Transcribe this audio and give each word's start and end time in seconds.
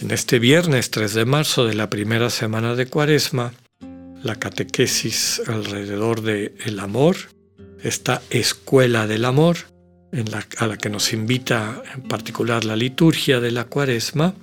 En 0.00 0.10
este 0.10 0.38
viernes 0.38 0.90
3 0.90 1.14
de 1.14 1.24
marzo 1.24 1.66
de 1.66 1.74
la 1.74 1.90
primera 1.90 2.30
semana 2.30 2.74
de 2.74 2.86
Cuaresma, 2.86 3.52
la 4.22 4.36
catequesis 4.36 5.42
alrededor 5.46 6.22
del 6.22 6.54
el 6.64 6.80
amor, 6.80 7.16
esta 7.82 8.22
escuela 8.30 9.06
del 9.06 9.24
amor, 9.24 9.56
a 10.58 10.66
la 10.66 10.76
que 10.76 10.90
nos 10.90 11.12
invita 11.12 11.82
en 11.94 12.02
particular 12.02 12.64
la 12.64 12.76
liturgia 12.76 13.40
de 13.40 13.50
la 13.52 13.64
Cuaresma, 13.64 14.34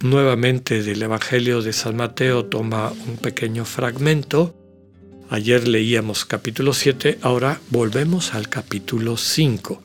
nuevamente 0.00 0.82
del 0.82 1.02
Evangelio 1.02 1.62
de 1.62 1.72
San 1.72 1.96
Mateo 1.96 2.46
toma 2.46 2.90
un 2.90 3.16
pequeño 3.16 3.64
fragmento 3.64 4.54
Ayer 5.28 5.66
leíamos 5.66 6.24
capítulo 6.24 6.72
7, 6.72 7.18
ahora 7.20 7.60
volvemos 7.70 8.32
al 8.32 8.48
capítulo 8.48 9.16
5. 9.16 9.82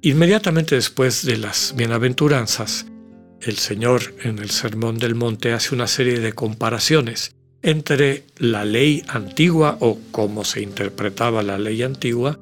Inmediatamente 0.00 0.74
después 0.74 1.26
de 1.26 1.36
las 1.36 1.74
bienaventuranzas, 1.76 2.86
el 3.42 3.56
Señor 3.56 4.14
en 4.22 4.38
el 4.38 4.50
Sermón 4.50 4.98
del 4.98 5.14
Monte 5.14 5.52
hace 5.52 5.74
una 5.74 5.86
serie 5.86 6.20
de 6.20 6.32
comparaciones 6.32 7.34
entre 7.62 8.24
la 8.38 8.64
ley 8.64 9.02
antigua 9.08 9.76
o 9.80 9.98
cómo 10.10 10.44
se 10.44 10.62
interpretaba 10.62 11.42
la 11.42 11.58
ley 11.58 11.82
antigua 11.82 12.38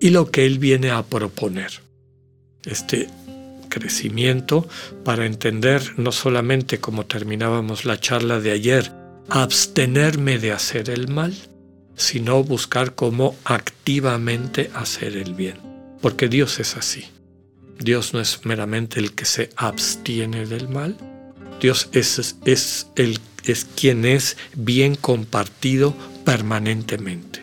y 0.00 0.10
lo 0.10 0.30
que 0.30 0.46
Él 0.46 0.58
viene 0.58 0.90
a 0.90 1.02
proponer. 1.02 1.70
Este 2.64 3.08
crecimiento 3.68 4.68
para 5.04 5.26
entender 5.26 5.82
no 5.96 6.12
solamente 6.12 6.78
como 6.78 7.06
terminábamos 7.06 7.84
la 7.84 7.98
charla 7.98 8.40
de 8.40 8.50
ayer, 8.50 8.92
abstenerme 9.28 10.38
de 10.38 10.52
hacer 10.52 10.90
el 10.90 11.08
mal, 11.08 11.34
sino 11.96 12.42
buscar 12.42 12.94
cómo 12.94 13.36
activamente 13.44 14.70
hacer 14.74 15.16
el 15.16 15.34
bien. 15.34 15.56
Porque 16.00 16.28
Dios 16.28 16.58
es 16.60 16.76
así. 16.76 17.06
Dios 17.80 18.12
no 18.12 18.20
es 18.20 18.44
meramente 18.44 19.00
el 19.00 19.12
que 19.12 19.24
se 19.24 19.50
abstiene 19.56 20.44
del 20.44 20.68
mal. 20.68 20.96
Dios 21.60 21.88
es, 21.92 22.36
es, 22.44 22.86
el, 22.94 23.18
es 23.44 23.64
quien 23.64 24.04
es 24.04 24.36
bien 24.54 24.96
compartido 24.96 25.96
permanentemente. 26.24 27.42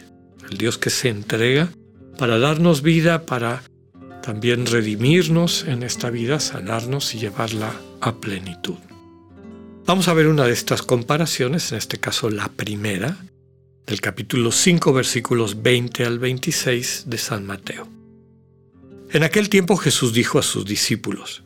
El 0.50 0.58
Dios 0.58 0.78
que 0.78 0.92
se 0.92 1.10
entrega 1.10 1.70
para 2.20 2.38
darnos 2.38 2.84
vida, 2.84 3.26
para 3.26 3.64
también 4.22 4.68
redimirnos 4.68 5.66
en 5.68 5.82
esta 5.82 6.12
vida, 6.12 6.40
sanarnos 6.40 7.16
y 7.16 7.20
llevarla 7.20 7.74
a 8.02 8.16
plenitud. 8.18 8.78
Vamos 9.86 10.08
a 10.08 10.14
ver 10.14 10.28
una 10.28 10.46
de 10.46 10.54
estas 10.54 10.84
comparaciones, 10.84 11.72
en 11.72 11.80
este 11.80 11.98
caso 11.98 12.30
la 12.30 12.50
primera, 12.50 13.18
del 13.88 14.02
capítulo 14.02 14.52
5 14.52 14.94
versículos 14.94 15.64
20 15.64 16.06
al 16.06 16.20
26 16.20 17.06
de 17.08 17.18
San 17.18 17.46
Mateo. 17.46 17.97
En 19.10 19.24
aquel 19.24 19.50
tiempo 19.50 19.78
Jesús 19.78 20.14
dijo 20.14 20.38
a 20.38 20.44
sus 20.44 20.66
discípulos, 20.66 21.44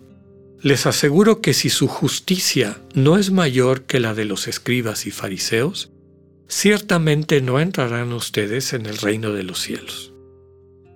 Les 0.61 0.85
aseguro 0.85 1.41
que 1.41 1.53
si 1.53 1.69
su 1.69 1.87
justicia 1.87 2.81
no 2.93 3.17
es 3.17 3.31
mayor 3.31 3.83
que 3.83 3.99
la 3.99 4.13
de 4.13 4.25
los 4.25 4.47
escribas 4.47 5.05
y 5.05 5.11
fariseos, 5.11 5.91
ciertamente 6.47 7.41
no 7.41 7.59
entrarán 7.59 8.13
ustedes 8.13 8.73
en 8.73 8.85
el 8.85 8.97
reino 8.97 9.31
de 9.31 9.43
los 9.43 9.59
cielos. 9.59 10.13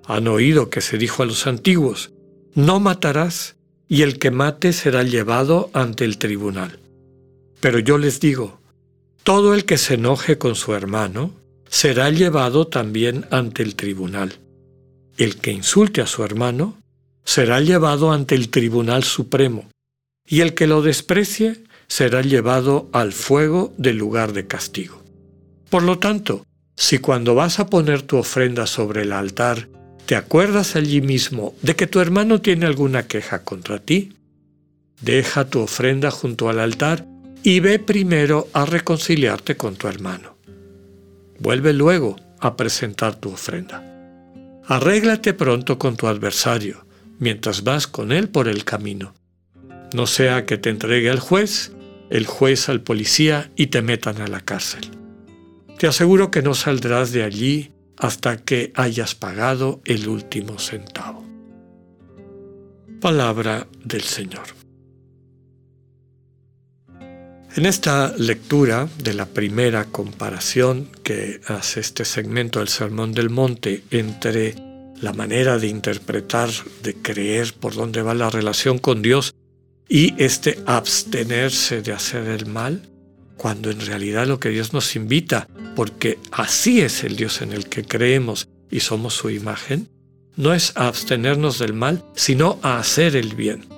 Han 0.06 0.28
oído 0.28 0.70
que 0.70 0.82
se 0.82 0.98
dijo 0.98 1.24
a 1.24 1.26
los 1.26 1.48
antiguos, 1.48 2.12
No 2.54 2.80
matarás, 2.80 3.56
y 3.88 4.02
el 4.02 4.18
que 4.18 4.32
mate 4.32 4.74
será 4.74 5.04
llevado 5.04 5.70
ante 5.74 6.06
el 6.06 6.18
tribunal. 6.18 6.80
Pero 7.60 7.80
yo 7.80 7.98
les 7.98 8.20
digo, 8.20 8.60
todo 9.24 9.54
el 9.54 9.66
que 9.66 9.78
se 9.78 9.96
enoje 9.96 10.38
con 10.38 10.56
su 10.56 10.74
hermano 10.74 11.34
será 11.70 12.10
llevado 12.10 12.68
también 12.68 13.26
ante 13.32 13.64
el 13.64 13.76
tribunal. 13.76 14.40
El 15.18 15.38
que 15.38 15.52
insulte 15.52 16.02
a 16.02 16.08
su 16.08 16.24
hermano 16.24 16.78
será 17.24 17.62
llevado 17.62 18.12
ante 18.12 18.36
el 18.36 18.50
tribunal 18.50 19.04
supremo, 19.04 19.70
y 20.28 20.42
el 20.42 20.54
que 20.54 20.68
lo 20.68 20.82
desprecie 20.82 21.64
será 21.88 22.22
llevado 22.22 22.90
al 22.92 23.14
fuego 23.14 23.74
del 23.78 23.98
lugar 23.98 24.34
de 24.34 24.48
castigo. 24.48 25.02
Por 25.70 25.84
lo 25.84 26.00
tanto, 26.00 26.46
si 26.76 26.98
cuando 26.98 27.34
vas 27.34 27.60
a 27.60 27.68
poner 27.68 28.02
tu 28.02 28.18
ofrenda 28.18 28.68
sobre 28.68 29.04
el 29.04 29.14
altar, 29.14 29.70
te 30.06 30.16
acuerdas 30.16 30.76
allí 30.76 31.02
mismo 31.02 31.56
de 31.62 31.76
que 31.76 31.88
tu 31.88 32.00
hermano 32.00 32.42
tiene 32.42 32.66
alguna 32.66 33.08
queja 33.08 33.44
contra 33.44 33.80
ti, 33.80 34.14
deja 35.02 35.46
tu 35.46 35.62
ofrenda 35.62 36.12
junto 36.12 36.50
al 36.50 36.60
altar 36.60 37.06
y 37.42 37.60
ve 37.62 37.80
primero 37.80 38.50
a 38.54 38.66
reconciliarte 38.66 39.56
con 39.56 39.76
tu 39.76 39.88
hermano. 39.88 40.36
Vuelve 41.40 41.74
luego 41.74 42.18
a 42.40 42.56
presentar 42.56 43.16
tu 43.16 43.32
ofrenda. 43.32 43.95
Arréglate 44.68 45.34
pronto 45.34 45.78
con 45.78 45.96
tu 45.96 46.08
adversario, 46.08 46.86
mientras 47.20 47.64
vas 47.64 47.88
con 47.88 48.12
él 48.12 48.30
por 48.30 48.48
el 48.48 48.66
camino. 48.66 49.14
No 49.94 50.08
sea 50.08 50.46
que 50.46 50.58
te 50.58 50.72
entregue 50.72 51.10
al 51.10 51.20
juez, 51.20 51.72
el 52.10 52.26
juez 52.26 52.68
al 52.70 52.82
policía 52.82 53.52
y 53.56 53.68
te 53.68 53.82
metan 53.82 54.22
a 54.22 54.28
la 54.28 54.42
cárcel. 54.42 54.90
Te 55.78 55.88
aseguro 55.88 56.32
que 56.32 56.42
no 56.42 56.54
saldrás 56.56 57.12
de 57.12 57.24
allí 57.24 57.74
hasta 57.98 58.38
que 58.38 58.72
hayas 58.76 59.14
pagado 59.14 59.82
el 59.86 60.08
último 60.08 60.58
centavo. 60.58 61.24
Palabra 63.00 63.68
del 63.84 64.02
Señor. 64.02 64.65
En 67.56 67.66
esta 67.66 68.14
lectura 68.18 68.90
de 69.02 69.14
la 69.14 69.28
primera 69.28 69.86
comparación 69.86 70.90
que 71.04 71.40
hace 71.48 71.80
este 71.80 72.04
segmento 72.04 72.60
del 72.60 72.68
Sermón 72.68 73.14
del 73.14 73.30
Monte 73.30 73.82
entre 73.92 74.56
la 75.00 75.14
manera 75.14 75.58
de 75.58 75.68
interpretar, 75.68 76.50
de 76.84 76.96
creer 76.96 77.54
por 77.54 77.74
dónde 77.74 78.02
va 78.02 78.14
la 78.14 78.30
relación 78.30 78.78
con 78.78 79.02
Dios 79.02 79.34
y 79.88 80.22
este 80.22 80.60
abstenerse 80.66 81.82
de 81.82 81.94
hacer 81.94 82.28
el 82.28 82.46
mal, 82.46 82.90
cuando 83.38 83.72
en 83.72 83.80
realidad 83.80 84.28
lo 84.28 84.38
que 84.38 84.50
Dios 84.50 84.74
nos 84.74 84.94
invita, 84.98 85.48
porque 85.78 86.20
así 86.32 86.82
es 86.82 87.06
el 87.06 87.16
Dios 87.16 87.42
en 87.42 87.54
el 87.54 87.70
que 87.70 87.86
creemos 87.86 88.50
y 88.70 88.82
somos 88.82 89.14
su 89.14 89.30
imagen, 89.30 89.88
no 90.36 90.54
es 90.54 90.74
abstenernos 90.76 91.60
del 91.60 91.72
mal, 91.72 92.04
sino 92.16 92.60
a 92.64 92.80
hacer 92.80 93.16
el 93.16 93.34
bien 93.34 93.75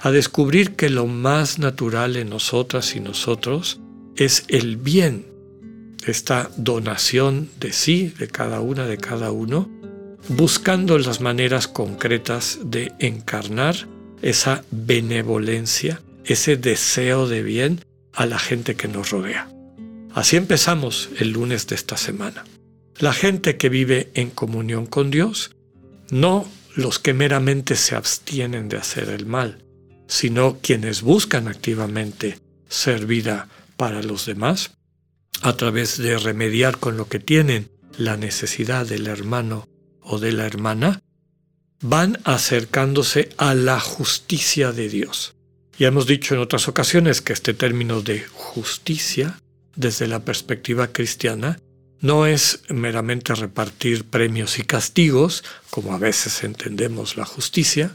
a 0.00 0.10
descubrir 0.10 0.76
que 0.76 0.88
lo 0.88 1.06
más 1.06 1.58
natural 1.58 2.16
en 2.16 2.30
nosotras 2.30 2.96
y 2.96 3.00
nosotros 3.00 3.80
es 4.16 4.44
el 4.48 4.76
bien, 4.76 5.26
esta 6.06 6.50
donación 6.56 7.50
de 7.60 7.72
sí, 7.72 8.12
de 8.18 8.28
cada 8.28 8.60
una, 8.60 8.86
de 8.86 8.96
cada 8.96 9.30
uno, 9.30 9.68
buscando 10.28 10.98
las 10.98 11.20
maneras 11.20 11.68
concretas 11.68 12.58
de 12.64 12.92
encarnar 12.98 13.76
esa 14.22 14.64
benevolencia, 14.70 16.00
ese 16.24 16.56
deseo 16.56 17.28
de 17.28 17.42
bien 17.42 17.80
a 18.14 18.24
la 18.24 18.38
gente 18.38 18.76
que 18.76 18.88
nos 18.88 19.10
rodea. 19.10 19.50
Así 20.14 20.36
empezamos 20.36 21.10
el 21.18 21.32
lunes 21.32 21.66
de 21.66 21.74
esta 21.76 21.96
semana. 21.96 22.44
La 22.98 23.12
gente 23.12 23.56
que 23.56 23.68
vive 23.68 24.10
en 24.14 24.30
comunión 24.30 24.86
con 24.86 25.10
Dios, 25.10 25.54
no 26.10 26.46
los 26.74 26.98
que 26.98 27.14
meramente 27.14 27.76
se 27.76 27.94
abstienen 27.94 28.68
de 28.68 28.76
hacer 28.78 29.08
el 29.08 29.26
mal, 29.26 29.62
sino 30.10 30.58
quienes 30.60 31.02
buscan 31.02 31.46
activamente 31.46 32.40
ser 32.68 33.06
vida 33.06 33.48
para 33.76 34.02
los 34.02 34.26
demás, 34.26 34.72
a 35.40 35.56
través 35.56 35.98
de 35.98 36.18
remediar 36.18 36.78
con 36.78 36.96
lo 36.96 37.08
que 37.08 37.20
tienen 37.20 37.70
la 37.96 38.16
necesidad 38.16 38.86
del 38.86 39.06
hermano 39.06 39.68
o 40.02 40.18
de 40.18 40.32
la 40.32 40.46
hermana, 40.46 41.00
van 41.80 42.18
acercándose 42.24 43.30
a 43.38 43.54
la 43.54 43.78
justicia 43.78 44.72
de 44.72 44.88
Dios. 44.88 45.34
Ya 45.78 45.88
hemos 45.88 46.06
dicho 46.06 46.34
en 46.34 46.40
otras 46.40 46.66
ocasiones 46.66 47.22
que 47.22 47.32
este 47.32 47.54
término 47.54 48.02
de 48.02 48.20
justicia, 48.20 49.40
desde 49.76 50.08
la 50.08 50.24
perspectiva 50.24 50.88
cristiana, 50.88 51.60
no 52.00 52.26
es 52.26 52.62
meramente 52.68 53.34
repartir 53.34 54.04
premios 54.04 54.58
y 54.58 54.64
castigos, 54.64 55.44
como 55.70 55.94
a 55.94 55.98
veces 55.98 56.42
entendemos 56.42 57.16
la 57.16 57.24
justicia, 57.24 57.94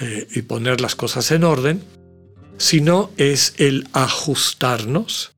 eh, 0.00 0.26
y 0.34 0.42
poner 0.42 0.80
las 0.80 0.94
cosas 0.94 1.30
en 1.30 1.44
orden, 1.44 1.82
sino 2.56 3.10
es 3.16 3.54
el 3.56 3.88
ajustarnos, 3.92 5.32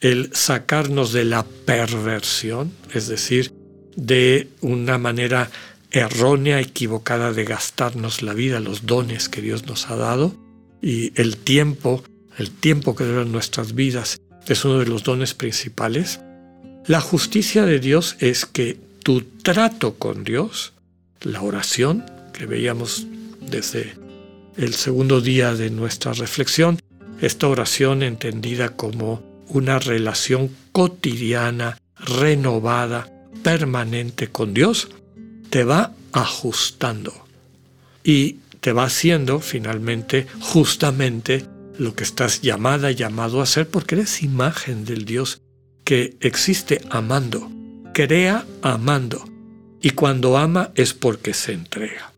el 0.00 0.30
sacarnos 0.32 1.12
de 1.12 1.24
la 1.24 1.44
perversión, 1.44 2.72
es 2.92 3.08
decir, 3.08 3.52
de 3.96 4.48
una 4.60 4.98
manera 4.98 5.50
errónea, 5.90 6.60
equivocada 6.60 7.32
de 7.32 7.44
gastarnos 7.44 8.22
la 8.22 8.34
vida, 8.34 8.60
los 8.60 8.86
dones 8.86 9.28
que 9.28 9.42
Dios 9.42 9.66
nos 9.66 9.90
ha 9.90 9.96
dado 9.96 10.34
y 10.80 11.12
el 11.20 11.36
tiempo, 11.36 12.02
el 12.38 12.50
tiempo 12.50 12.94
que 12.94 13.04
duran 13.04 13.32
nuestras 13.32 13.74
vidas 13.74 14.20
es 14.46 14.64
uno 14.64 14.78
de 14.78 14.86
los 14.86 15.02
dones 15.02 15.34
principales. 15.34 16.20
La 16.86 17.00
justicia 17.00 17.66
de 17.66 17.78
Dios 17.78 18.16
es 18.20 18.46
que 18.46 18.78
tu 19.02 19.22
trato 19.22 19.94
con 19.94 20.24
Dios, 20.24 20.72
la 21.20 21.42
oración 21.42 22.04
que 22.32 22.46
veíamos 22.46 23.06
desde 23.40 23.94
el 24.56 24.74
segundo 24.74 25.20
día 25.20 25.54
de 25.54 25.70
nuestra 25.70 26.12
reflexión, 26.12 26.78
esta 27.20 27.48
oración 27.48 28.02
entendida 28.02 28.76
como 28.76 29.22
una 29.48 29.78
relación 29.78 30.50
cotidiana, 30.72 31.78
renovada, 31.96 33.10
permanente 33.42 34.28
con 34.28 34.54
Dios, 34.54 34.88
te 35.50 35.64
va 35.64 35.92
ajustando 36.12 37.12
y 38.04 38.38
te 38.60 38.72
va 38.72 38.84
haciendo 38.84 39.40
finalmente 39.40 40.26
justamente 40.40 41.44
lo 41.78 41.94
que 41.94 42.04
estás 42.04 42.42
llamada, 42.42 42.90
llamado 42.90 43.40
a 43.40 43.44
hacer, 43.44 43.66
porque 43.68 43.94
eres 43.94 44.22
imagen 44.22 44.84
del 44.84 45.04
Dios 45.04 45.40
que 45.84 46.16
existe 46.20 46.82
amando, 46.90 47.50
crea 47.94 48.44
amando, 48.62 49.24
y 49.80 49.90
cuando 49.90 50.36
ama 50.36 50.70
es 50.74 50.92
porque 50.92 51.32
se 51.32 51.52
entrega. 51.52 52.09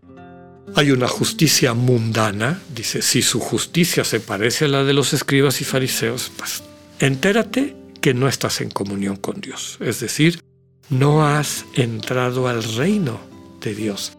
Hay 0.74 0.90
una 0.90 1.06
justicia 1.06 1.74
mundana, 1.74 2.60
dice, 2.74 3.02
si 3.02 3.20
su 3.20 3.40
justicia 3.40 4.04
se 4.04 4.20
parece 4.20 4.64
a 4.64 4.68
la 4.68 4.84
de 4.84 4.94
los 4.94 5.12
escribas 5.12 5.60
y 5.60 5.64
fariseos, 5.64 6.32
pues 6.36 6.62
entérate 6.98 7.76
que 8.00 8.14
no 8.14 8.26
estás 8.26 8.60
en 8.62 8.70
comunión 8.70 9.16
con 9.16 9.40
Dios, 9.40 9.76
es 9.80 10.00
decir, 10.00 10.40
no 10.88 11.26
has 11.26 11.66
entrado 11.74 12.48
al 12.48 12.62
reino 12.62 13.20
de 13.60 13.74
Dios, 13.74 14.16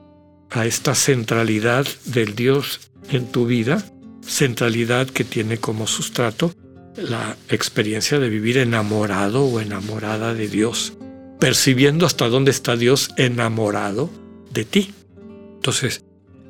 a 0.52 0.66
esta 0.68 0.94
centralidad 0.94 1.88
del 2.06 2.36
Dios 2.36 2.92
en 3.10 3.32
tu 3.32 3.48
vida, 3.48 3.84
centralidad 4.26 5.08
que 5.08 5.24
tiene 5.24 5.58
como 5.58 5.88
sustrato 5.88 6.54
la 6.96 7.36
experiencia 7.50 8.20
de 8.20 8.30
vivir 8.30 8.58
enamorado 8.60 9.44
o 9.46 9.60
enamorada 9.60 10.34
de 10.36 10.48
Dios, 10.48 10.94
percibiendo 11.40 12.06
hasta 12.06 12.30
dónde 12.30 12.52
está 12.52 12.76
Dios 12.78 13.10
enamorado 13.18 14.12
de 14.52 14.66
ti. 14.66 14.94
Entonces, 15.56 16.04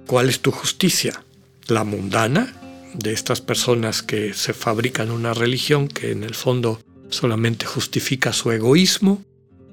¿cuál 0.08 0.30
es 0.30 0.40
tu 0.42 0.52
justicia? 0.52 1.24
¿La 1.68 1.84
mundana 1.84 2.54
de 2.94 3.14
estas 3.14 3.42
personas 3.42 4.04
que 4.04 4.34
se 4.34 4.54
fabrican 4.54 5.12
una 5.12 5.34
religión 5.34 5.88
que 5.88 6.12
en 6.12 6.24
el 6.24 6.36
fondo 6.36 6.82
solamente 7.10 7.66
justifica 7.66 8.34
su 8.34 8.52
egoísmo, 8.52 9.24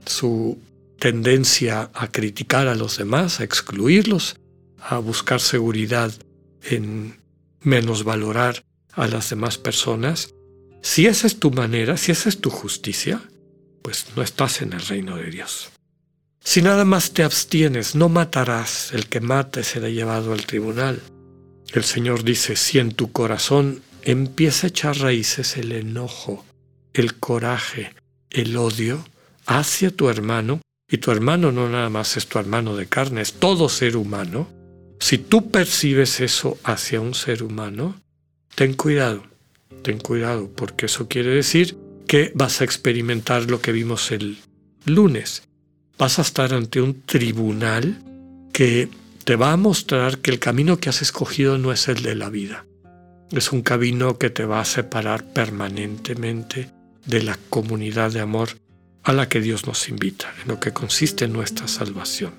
su 0.07 0.59
tendencia 0.99 1.91
a 1.95 2.09
criticar 2.09 2.69
a 2.69 2.75
los 2.75 2.99
demás, 2.99 3.41
a 3.41 3.45
excluirlos, 3.45 4.37
a 4.79 4.99
buscar 4.99 5.41
seguridad 5.41 6.13
en 6.63 7.19
menos 7.61 8.05
valorar 8.05 8.65
a 8.93 9.07
las 9.07 9.31
demás 9.31 9.59
personas, 9.59 10.35
si 10.83 11.07
esa 11.07 11.27
es 11.27 11.39
tu 11.39 11.51
manera, 11.51 11.97
si 11.97 12.13
esa 12.13 12.29
es 12.29 12.41
tu 12.41 12.51
justicia, 12.51 13.23
pues 13.83 14.07
no 14.17 14.23
estás 14.23 14.63
en 14.63 14.73
el 14.73 14.81
reino 14.81 15.17
de 15.17 15.31
Dios. 15.31 15.71
Si 16.43 16.63
nada 16.63 16.85
más 16.85 17.13
te 17.13 17.23
abstienes, 17.23 17.95
no 17.95 18.09
matarás, 18.09 18.93
el 18.93 19.07
que 19.07 19.21
mate 19.21 19.63
será 19.63 19.89
llevado 19.89 20.33
al 20.33 20.47
tribunal. 20.47 21.01
El 21.73 21.85
Señor 21.85 22.25
dice, 22.25 22.57
si 22.57 22.79
en 22.79 22.93
tu 22.93 23.13
corazón 23.13 23.83
empieza 24.03 24.67
a 24.67 24.71
echar 24.71 24.99
raíces 24.99 25.57
el 25.57 25.73
enojo, 25.73 26.45
el 26.95 27.17
coraje, 27.17 27.95
el 28.31 28.57
odio 28.57 29.05
hacia 29.47 29.91
tu 29.91 30.09
hermano, 30.09 30.61
y 30.91 30.99
tu 30.99 31.13
hermano 31.13 31.53
no 31.53 31.69
nada 31.69 31.89
más 31.89 32.17
es 32.17 32.27
tu 32.27 32.39
hermano 32.39 32.75
de 32.77 32.87
carne, 32.87 33.21
es 33.21 33.35
todo 33.35 33.69
ser 33.69 33.97
humano, 33.97 34.49
si 34.99 35.19
tú 35.19 35.51
percibes 35.51 36.21
eso 36.21 36.59
hacia 36.65 37.01
un 37.01 37.15
ser 37.15 37.43
humano, 37.43 38.01
ten 38.55 38.75
cuidado, 38.75 39.23
ten 39.83 39.99
cuidado, 39.99 40.51
porque 40.55 40.87
eso 40.87 41.09
quiere 41.09 41.31
decir 41.31 41.77
que 42.07 42.33
vas 42.35 42.61
a 42.61 42.65
experimentar 42.65 43.51
lo 43.51 43.61
que 43.61 43.73
vimos 43.73 44.11
el 44.11 44.39
lunes. 44.85 45.43
Vas 46.01 46.19
a 46.19 46.23
estar 46.23 46.55
ante 46.55 46.81
un 46.81 47.03
tribunal 47.03 48.03
que 48.55 48.89
te 49.25 49.37
va 49.37 49.53
a 49.53 49.59
mostrar 49.59 50.17
que 50.17 50.31
el 50.31 50.39
camino 50.39 50.79
que 50.79 50.89
has 50.89 51.03
escogido 51.03 51.59
no 51.59 51.73
es 51.73 51.89
el 51.89 52.03
de 52.03 52.15
la 52.15 52.31
vida. 52.31 52.65
Es 53.31 53.53
un 53.53 53.61
camino 53.61 54.17
que 54.17 54.31
te 54.31 54.47
va 54.47 54.63
a 54.63 54.65
separar 54.65 55.31
permanentemente 55.35 56.71
de 57.05 57.23
la 57.23 57.39
comunidad 57.51 58.13
de 58.13 58.21
amor 58.21 58.49
a 59.03 59.13
la 59.13 59.29
que 59.29 59.43
Dios 59.43 59.67
nos 59.67 59.91
invita, 59.91 60.33
en 60.41 60.49
lo 60.49 60.59
que 60.59 60.73
consiste 60.73 61.29
nuestra 61.29 61.69
salvación. 61.69 62.33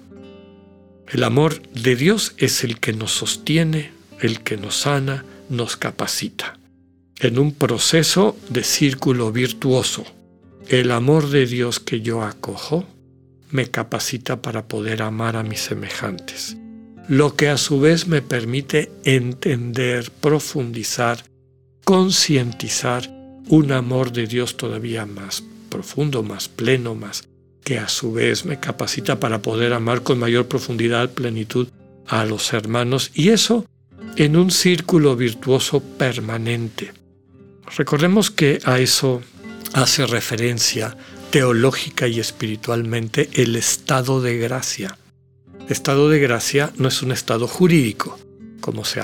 El 1.07 1.23
amor 1.23 1.61
de 1.69 1.95
Dios 1.95 2.33
es 2.37 2.63
el 2.63 2.79
que 2.79 2.93
nos 2.93 3.11
sostiene, 3.11 3.91
el 4.21 4.41
que 4.41 4.57
nos 4.57 4.75
sana, 4.75 5.23
nos 5.49 5.77
capacita. 5.77 6.57
En 7.19 7.37
un 7.37 7.53
proceso 7.53 8.35
de 8.49 8.63
círculo 8.63 9.31
virtuoso, 9.31 10.03
el 10.67 10.89
amor 10.89 11.29
de 11.29 11.45
Dios 11.45 11.79
que 11.79 12.01
yo 12.01 12.23
acojo 12.23 12.87
me 13.51 13.69
capacita 13.69 14.41
para 14.41 14.67
poder 14.67 15.01
amar 15.01 15.35
a 15.35 15.43
mis 15.43 15.61
semejantes, 15.61 16.57
lo 17.07 17.35
que 17.35 17.49
a 17.49 17.57
su 17.57 17.79
vez 17.79 18.07
me 18.07 18.21
permite 18.21 18.91
entender, 19.03 20.11
profundizar, 20.21 21.23
concientizar 21.83 23.09
un 23.47 23.71
amor 23.71 24.11
de 24.11 24.27
Dios 24.27 24.57
todavía 24.57 25.05
más 25.05 25.43
profundo, 25.69 26.23
más 26.23 26.47
pleno, 26.47 26.95
más 26.95 27.27
que 27.63 27.77
a 27.79 27.87
su 27.87 28.11
vez 28.13 28.45
me 28.45 28.59
capacita 28.59 29.19
para 29.19 29.41
poder 29.41 29.73
amar 29.73 30.03
con 30.03 30.19
mayor 30.19 30.47
profundidad, 30.47 31.09
plenitud 31.11 31.67
a 32.07 32.25
los 32.25 32.53
hermanos 32.53 33.11
y 33.13 33.29
eso 33.29 33.65
en 34.15 34.35
un 34.35 34.51
círculo 34.51 35.15
virtuoso 35.15 35.79
permanente. 35.79 36.93
Recordemos 37.77 38.31
que 38.31 38.59
a 38.65 38.79
eso 38.79 39.21
hace 39.73 40.05
referencia 40.05 40.97
teológica 41.31 42.07
y 42.07 42.19
espiritualmente 42.19 43.29
el 43.33 43.55
estado 43.55 44.21
de 44.21 44.37
gracia. 44.37 44.97
Estado 45.69 46.09
de 46.09 46.19
gracia 46.19 46.73
no 46.75 46.89
es 46.89 47.01
un 47.01 47.13
estado 47.13 47.47
jurídico, 47.47 48.19
como 48.59 48.83
se 48.83 49.01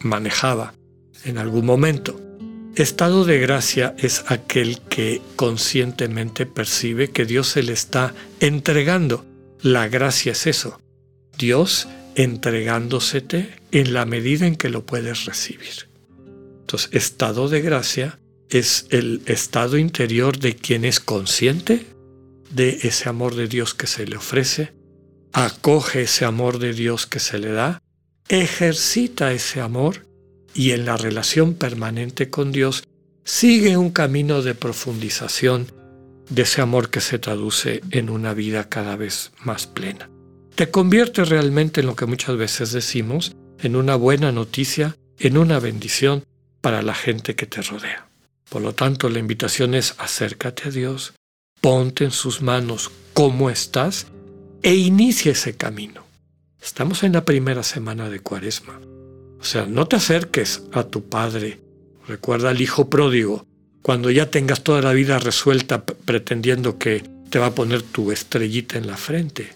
manejaba 0.00 0.74
en 1.24 1.36
algún 1.36 1.66
momento. 1.66 2.18
Estado 2.74 3.26
de 3.26 3.38
gracia 3.38 3.94
es 3.98 4.24
aquel 4.28 4.80
que 4.88 5.20
conscientemente 5.36 6.46
percibe 6.46 7.10
que 7.10 7.26
Dios 7.26 7.48
se 7.48 7.62
le 7.62 7.74
está 7.74 8.14
entregando. 8.40 9.26
La 9.60 9.88
gracia 9.88 10.32
es 10.32 10.46
eso. 10.46 10.80
Dios 11.36 11.86
entregándosete 12.14 13.50
en 13.72 13.92
la 13.92 14.06
medida 14.06 14.46
en 14.46 14.56
que 14.56 14.70
lo 14.70 14.86
puedes 14.86 15.26
recibir. 15.26 15.88
Entonces, 16.62 16.88
estado 16.92 17.50
de 17.50 17.60
gracia 17.60 18.18
es 18.52 18.86
el 18.90 19.22
estado 19.26 19.78
interior 19.78 20.38
de 20.38 20.54
quien 20.56 20.84
es 20.84 21.00
consciente 21.00 21.86
de 22.50 22.80
ese 22.82 23.08
amor 23.08 23.34
de 23.34 23.48
Dios 23.48 23.74
que 23.74 23.86
se 23.86 24.06
le 24.06 24.16
ofrece, 24.16 24.72
acoge 25.32 26.02
ese 26.02 26.24
amor 26.24 26.58
de 26.58 26.74
Dios 26.74 27.06
que 27.06 27.20
se 27.20 27.38
le 27.38 27.52
da, 27.52 27.82
ejercita 28.28 29.32
ese 29.32 29.60
amor 29.60 30.06
y 30.54 30.72
en 30.72 30.84
la 30.84 30.96
relación 30.96 31.54
permanente 31.54 32.30
con 32.30 32.52
Dios 32.52 32.84
sigue 33.24 33.76
un 33.76 33.90
camino 33.90 34.42
de 34.42 34.54
profundización 34.54 35.66
de 36.28 36.42
ese 36.42 36.60
amor 36.60 36.90
que 36.90 37.00
se 37.00 37.18
traduce 37.18 37.82
en 37.90 38.10
una 38.10 38.34
vida 38.34 38.68
cada 38.68 38.96
vez 38.96 39.32
más 39.44 39.66
plena. 39.66 40.10
Te 40.54 40.70
convierte 40.70 41.24
realmente 41.24 41.80
en 41.80 41.86
lo 41.86 41.96
que 41.96 42.06
muchas 42.06 42.36
veces 42.36 42.72
decimos, 42.72 43.34
en 43.60 43.76
una 43.76 43.96
buena 43.96 44.32
noticia, 44.32 44.96
en 45.18 45.38
una 45.38 45.58
bendición 45.58 46.24
para 46.60 46.82
la 46.82 46.94
gente 46.94 47.34
que 47.34 47.46
te 47.46 47.62
rodea. 47.62 48.11
Por 48.52 48.60
lo 48.60 48.74
tanto, 48.74 49.08
la 49.08 49.18
invitación 49.18 49.74
es 49.74 49.94
acércate 49.96 50.68
a 50.68 50.70
Dios, 50.70 51.14
ponte 51.62 52.04
en 52.04 52.10
sus 52.10 52.42
manos 52.42 52.90
cómo 53.14 53.48
estás 53.48 54.08
e 54.62 54.74
inicia 54.74 55.32
ese 55.32 55.56
camino. 55.56 56.04
Estamos 56.60 57.02
en 57.02 57.14
la 57.14 57.24
primera 57.24 57.62
semana 57.62 58.10
de 58.10 58.20
Cuaresma. 58.20 58.78
O 59.40 59.44
sea, 59.44 59.64
no 59.64 59.88
te 59.88 59.96
acerques 59.96 60.64
a 60.72 60.84
tu 60.84 61.08
padre. 61.08 61.60
Recuerda 62.06 62.50
al 62.50 62.60
hijo 62.60 62.90
pródigo. 62.90 63.46
Cuando 63.80 64.10
ya 64.10 64.30
tengas 64.30 64.62
toda 64.62 64.82
la 64.82 64.92
vida 64.92 65.18
resuelta 65.18 65.86
pretendiendo 65.86 66.76
que 66.76 67.02
te 67.30 67.38
va 67.38 67.46
a 67.46 67.54
poner 67.54 67.80
tu 67.80 68.12
estrellita 68.12 68.76
en 68.76 68.86
la 68.86 68.98
frente. 68.98 69.54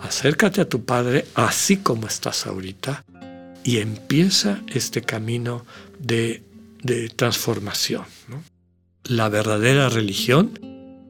Acércate 0.00 0.62
a 0.62 0.68
tu 0.70 0.86
padre 0.86 1.26
así 1.34 1.76
como 1.76 2.06
estás 2.06 2.46
ahorita 2.46 3.04
y 3.64 3.80
empieza 3.80 4.62
este 4.68 5.02
camino 5.02 5.66
de, 5.98 6.42
de 6.84 7.08
transformación. 7.08 8.04
La 9.04 9.28
verdadera 9.28 9.88
religión 9.88 10.58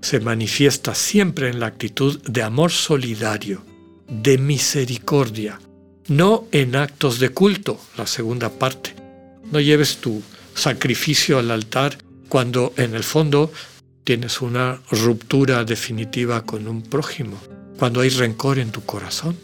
se 0.00 0.20
manifiesta 0.20 0.94
siempre 0.94 1.50
en 1.50 1.60
la 1.60 1.66
actitud 1.66 2.20
de 2.22 2.42
amor 2.42 2.70
solidario, 2.70 3.62
de 4.08 4.38
misericordia, 4.38 5.60
no 6.08 6.46
en 6.52 6.76
actos 6.76 7.18
de 7.18 7.30
culto, 7.30 7.80
la 7.96 8.06
segunda 8.06 8.50
parte. 8.50 8.94
No 9.50 9.60
lleves 9.60 9.98
tu 9.98 10.22
sacrificio 10.54 11.38
al 11.38 11.50
altar 11.50 11.98
cuando 12.28 12.72
en 12.76 12.94
el 12.94 13.04
fondo 13.04 13.52
tienes 14.04 14.40
una 14.42 14.80
ruptura 14.90 15.64
definitiva 15.64 16.44
con 16.44 16.68
un 16.68 16.82
prójimo, 16.82 17.40
cuando 17.78 18.00
hay 18.00 18.10
rencor 18.10 18.58
en 18.58 18.70
tu 18.70 18.84
corazón. 18.84 19.36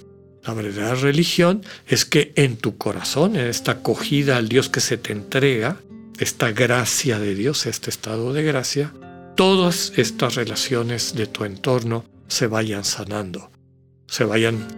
La 0.44 0.54
verdadera 0.54 0.94
religión 0.94 1.62
es 1.86 2.04
que 2.04 2.32
en 2.36 2.56
tu 2.56 2.76
corazón, 2.76 3.36
en 3.36 3.46
esta 3.46 3.72
acogida 3.72 4.36
al 4.36 4.48
Dios 4.48 4.68
que 4.68 4.80
se 4.80 4.96
te 4.96 5.12
entrega, 5.12 5.80
esta 6.20 6.52
gracia 6.52 7.18
de 7.18 7.34
Dios, 7.34 7.64
este 7.64 7.88
estado 7.88 8.34
de 8.34 8.42
gracia, 8.42 8.92
todas 9.36 9.94
estas 9.96 10.34
relaciones 10.34 11.14
de 11.14 11.26
tu 11.26 11.44
entorno 11.44 12.04
se 12.28 12.46
vayan 12.46 12.84
sanando, 12.84 13.50
se 14.06 14.24
vayan 14.24 14.68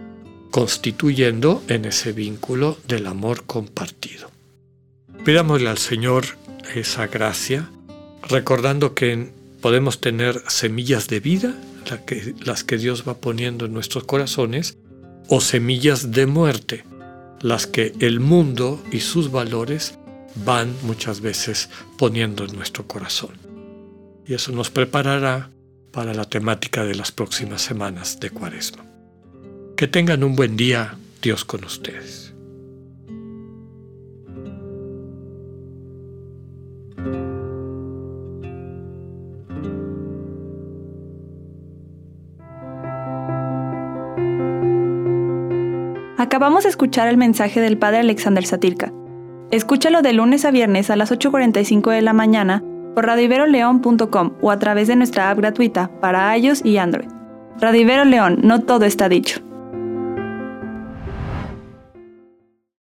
constituyendo 0.51 1.61
en 1.67 1.83
ese 1.83 2.13
vínculo 2.13 2.77
del 2.87 3.07
amor 3.07 3.43
compartido. 3.43 4.31
Pidámosle 5.25 5.69
al 5.69 5.77
Señor 5.77 6.25
esa 6.75 7.07
gracia, 7.07 7.69
recordando 8.29 8.93
que 8.93 9.33
podemos 9.59 9.99
tener 9.99 10.41
semillas 10.47 11.09
de 11.09 11.19
vida, 11.19 11.53
las 12.45 12.63
que 12.63 12.77
Dios 12.77 13.03
va 13.05 13.15
poniendo 13.15 13.65
en 13.65 13.73
nuestros 13.73 14.05
corazones, 14.05 14.77
o 15.27 15.41
semillas 15.41 16.11
de 16.11 16.25
muerte, 16.25 16.85
las 17.41 17.67
que 17.67 17.93
el 17.99 18.21
mundo 18.21 18.81
y 18.93 19.01
sus 19.01 19.29
valores 19.29 19.99
van 20.35 20.73
muchas 20.83 21.21
veces 21.21 21.69
poniendo 21.97 22.45
en 22.45 22.55
nuestro 22.55 22.87
corazón. 22.87 23.31
Y 24.25 24.33
eso 24.33 24.51
nos 24.51 24.69
preparará 24.69 25.49
para 25.91 26.13
la 26.13 26.25
temática 26.25 26.83
de 26.83 26.95
las 26.95 27.11
próximas 27.11 27.61
semanas 27.61 28.19
de 28.19 28.29
Cuaresma. 28.29 28.85
Que 29.75 29.87
tengan 29.87 30.23
un 30.23 30.35
buen 30.35 30.57
día, 30.57 30.97
Dios 31.21 31.45
con 31.45 31.63
ustedes. 31.63 32.33
Acabamos 46.17 46.63
de 46.63 46.69
escuchar 46.69 47.09
el 47.09 47.17
mensaje 47.17 47.59
del 47.59 47.77
Padre 47.77 47.99
Alexander 47.99 48.45
Satirka. 48.45 48.91
Escúchalo 49.53 50.01
de 50.01 50.13
lunes 50.13 50.45
a 50.45 50.49
viernes 50.49 50.89
a 50.89 50.95
las 50.95 51.11
8.45 51.11 51.91
de 51.91 52.01
la 52.01 52.11
mañana 52.11 52.63
por 52.95 53.05
radiveroleón.com 53.05 54.31
o 54.41 54.49
a 54.49 54.57
través 54.57 54.87
de 54.87 54.95
nuestra 54.95 55.29
app 55.29 55.37
gratuita 55.37 55.91
para 56.01 56.35
iOS 56.35 56.65
y 56.65 56.79
Android. 56.79 57.09
Radivero 57.59 58.03
León, 58.03 58.39
no 58.41 58.61
todo 58.61 58.85
está 58.85 59.09
dicho. 59.09 59.41